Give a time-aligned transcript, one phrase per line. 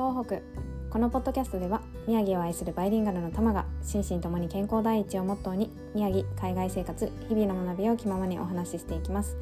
[0.00, 0.40] 東北。
[0.88, 9.36] このポッドキャストでは宮城を愛するバイリンガルの玉が心身ともに健康第一をモットーに宮城海外生活日々の学びを気ままにお話ししていきます。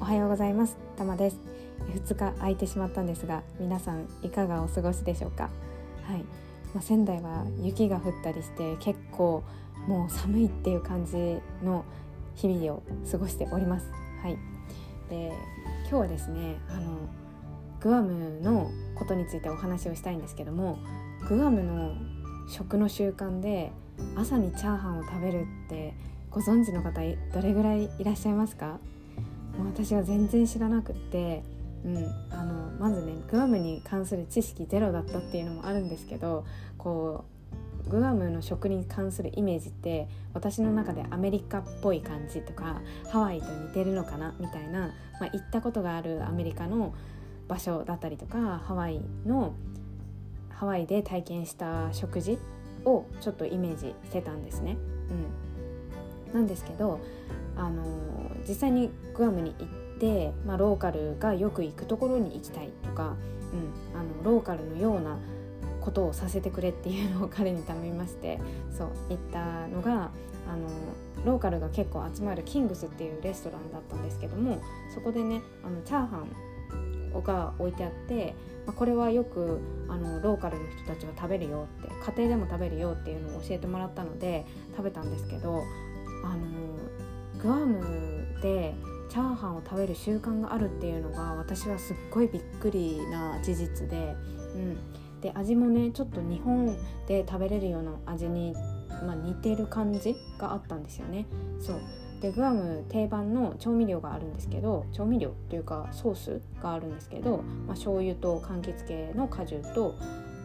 [0.00, 0.76] おはようございます。
[0.96, 1.40] 玉です。
[1.92, 5.50] 2日空いてしまったんですが皆さんいかがお過ごしでしょうか？
[6.04, 6.18] はい、
[6.72, 9.42] まあ、仙台は雪が降ったりして結構
[9.88, 11.84] もう寒いっていう感じの
[12.36, 13.90] 日々を過ごしております。
[14.22, 14.38] はい。
[15.10, 15.32] で
[15.80, 16.98] 今日はですねあの
[17.84, 20.78] グアムのことについてお話をしたいんですけども
[21.28, 21.94] グアムの
[22.48, 23.72] 食の習慣で
[24.16, 25.94] 朝にチャーハンを食べるって
[26.30, 27.00] ご存知の方
[27.34, 28.78] どれぐらいいらっしゃいますか？
[29.58, 31.44] もう私は全然知らなくって、
[31.84, 31.96] うん、
[32.30, 36.44] あのまずねグアムに関する知識ゼロだったっていうのもあるんですけど
[36.78, 37.24] こ
[37.86, 46.94] うグアムの食に関するイメージって私の中でアメリカっぽい感じとかハワイと似てるのかなみたいな、まあ、行ったことがあるアメリカの
[47.48, 49.54] 場所だったりとかハワイの
[50.50, 52.38] ハワイで体験した食事
[52.84, 54.76] をちょっとイメージしてたんですね。
[56.28, 57.00] うん、なんですけど
[57.56, 57.84] あの
[58.48, 65.18] 実際にグアムに行って、まあ、ローカルがよく行くところに行きたいとか、うん、あのローカルのような
[65.80, 68.40] ことをさせてくれっていうのを彼に頼みまして
[68.76, 70.10] そう行ったのが
[70.48, 70.68] あの
[71.24, 74.60] ローカルが結構集まるキングスっていうレストランだったんですけども
[74.94, 76.28] そこでねあのチャーハン
[77.20, 78.34] が置いてあって、
[78.66, 84.44] まあ、これはよくあのローカルの人たちは食べるよって家庭でも食べるよっていうのを教えてもらったので
[84.76, 85.62] 食べたんですけど
[86.24, 86.46] あの
[87.42, 88.74] グアムで
[89.08, 94.16] チャーハンを食べる習慣があるっていうのが私はすっごいびっくりな事実で、
[94.54, 96.76] うん、で味もねちょっと日本
[97.06, 98.54] で食べれるような味に、
[99.06, 101.26] まあ、似てる感じがあったんですよね。
[101.60, 101.80] そう
[102.24, 109.94] でグアム定番の調味料があるんですけど調味料というかソースがあるんですけど、まあ、醤油と柑橘系の果汁と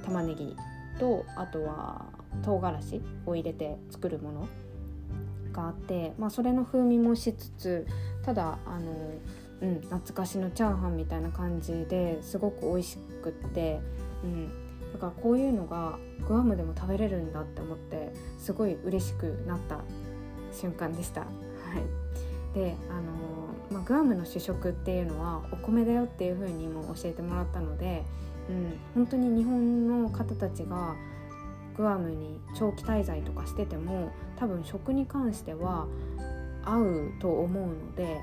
[0.04, 0.58] 玉ねぎ
[1.00, 2.04] とあとは
[2.44, 4.48] 唐辛子を入れて作るもの
[5.54, 7.88] があって、まあ、それの風味もしつつ
[8.26, 8.92] ただあの、
[9.62, 13.80] うん、懐かしのチャーハンみたいな感じですごく美味しくって、
[14.26, 14.50] うん、
[14.92, 15.98] だからこういうのが
[16.28, 19.80] グアムでも食べれるんだって思ってすごい嬉しくなった。
[20.54, 21.22] 瞬間でした。
[21.22, 21.30] はい
[22.54, 23.30] であの
[23.72, 28.04] まあ、グアムの主食っていうのはお米だよっていう風にも教えてもらったので、
[28.50, 30.96] うん、本当に日本の方たちが
[31.78, 35.86] グアムに長期滞在とかしてても多分食に関しては
[36.66, 38.18] 合うと思うので、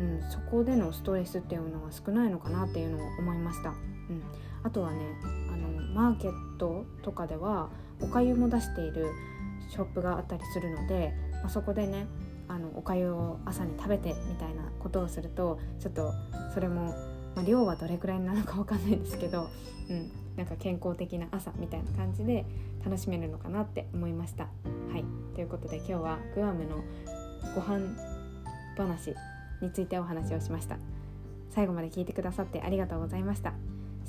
[0.00, 3.70] うん、そこでのストレスっていうのは少ないのかなっていうのを思いました。
[3.70, 3.76] うん、
[4.64, 4.98] あとはね
[5.52, 7.68] あのマーケットとかでは
[8.00, 9.06] おかゆも出している
[9.70, 12.06] ショップがあったりするので、あ、そこでね
[12.48, 16.12] あのおかゆを朝に食べてみたいなことをするとちょっと
[16.52, 16.94] それも、
[17.34, 19.48] まあ、量はどれくらいなのか分かんないですけど、
[19.90, 22.46] うん、なんか健康的な朝みたいな感じで
[22.84, 24.44] 楽しめるのかなって思いました。
[24.44, 24.50] は
[24.96, 25.04] い
[25.34, 26.82] ということで今日はグアムの
[27.54, 27.96] ご飯
[28.76, 29.14] 話
[29.60, 30.78] についてお話をしました。
[31.50, 33.52] 最後まで聞いてくださってありがとうございました。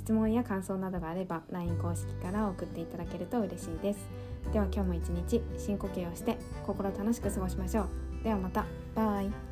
[0.10, 4.00] 質問や感想などがあれば LINE 公式から送っていただけると嬉しいです。
[4.52, 7.84] では今日も一日深呼吸をして心楽しく過ごしましょ
[8.22, 8.24] う。
[8.24, 8.66] ではまた
[8.96, 9.49] バイ